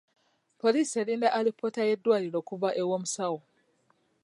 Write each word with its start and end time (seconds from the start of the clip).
Poliisi 0.61 0.95
erinda 1.01 1.29
alipoota 1.37 1.81
y'eddwaliro 1.87 2.37
okuva 2.41 2.69
ew'omusawo. 2.81 3.39